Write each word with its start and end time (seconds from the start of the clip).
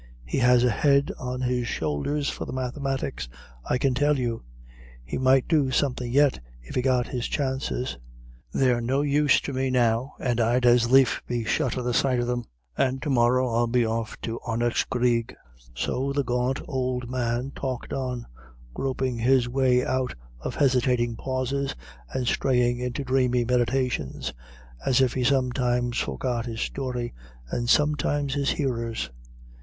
He 0.25 0.39
has 0.39 0.63
a 0.63 0.71
head 0.71 1.11
on 1.19 1.41
his 1.41 1.67
shoulders 1.67 2.27
for 2.27 2.45
the 2.45 2.51
mathematics, 2.51 3.29
I 3.63 3.77
can 3.77 3.93
tell 3.93 4.17
you; 4.17 4.43
he 5.05 5.19
might 5.19 5.47
do 5.47 5.69
something 5.69 6.11
yet, 6.11 6.39
if 6.59 6.73
he 6.73 6.81
got 6.81 7.05
his 7.09 7.27
chances. 7.27 7.99
They're 8.51 8.81
no 8.81 9.01
use 9.01 9.39
to 9.41 9.53
me 9.53 9.69
now, 9.69 10.15
and 10.19 10.41
I'd 10.41 10.65
as 10.65 10.89
lief 10.89 11.21
be 11.27 11.43
shut 11.43 11.77
of 11.77 11.85
the 11.85 11.93
sight 11.93 12.19
of 12.19 12.25
them. 12.25 12.45
And 12.75 12.99
to 13.03 13.11
morra 13.11 13.47
I'll 13.47 13.67
be 13.67 13.85
off 13.85 14.19
to 14.21 14.39
Ardnacreagh." 14.43 15.35
So 15.75 16.11
the 16.13 16.23
gaunt 16.23 16.61
old 16.67 17.07
man 17.07 17.51
talked 17.53 17.93
on, 17.93 18.25
groping 18.73 19.19
his 19.19 19.47
way 19.47 19.85
out 19.85 20.15
of 20.39 20.55
hesitating 20.55 21.15
pauses, 21.17 21.75
and 22.11 22.25
straying 22.25 22.79
into 22.79 23.03
dreamy 23.03 23.45
meditations, 23.45 24.33
as 24.83 24.99
if 24.99 25.13
he 25.13 25.23
sometimes 25.23 25.99
forgot 25.99 26.47
his 26.47 26.61
story, 26.61 27.13
and 27.51 27.69
sometimes 27.69 28.35
its 28.35 28.49
hearers. 28.49 29.11